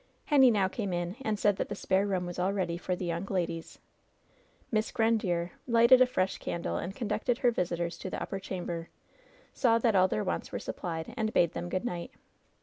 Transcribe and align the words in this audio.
Henny 0.25 0.49
now 0.49 0.67
came 0.67 0.93
in 0.93 1.15
and 1.21 1.37
said 1.37 1.57
that 1.57 1.69
the 1.69 1.75
spare 1.75 2.07
room 2.07 2.25
was 2.25 2.39
all 2.39 2.51
ready 2.51 2.75
for 2.75 2.95
the 2.95 3.05
young 3.05 3.25
ladies. 3.27 3.77
Miss 4.71 4.91
Grandiere 4.91 5.51
lighted 5.67 6.01
a 6.01 6.07
fresh 6.07 6.39
candle, 6.39 6.77
and 6.77 6.95
conducted 6.95 7.37
her 7.37 7.51
visitors 7.51 7.99
to 7.99 8.09
the 8.09 8.19
upper 8.19 8.39
chamber, 8.39 8.89
saw 9.53 9.77
that 9.77 9.95
all 9.95 10.07
their 10.07 10.23
wants 10.23 10.51
were 10.51 10.57
supplied, 10.57 11.13
and 11.15 11.33
bade 11.33 11.51
them 11.53 11.69
good 11.69 11.85
night. 11.85 12.09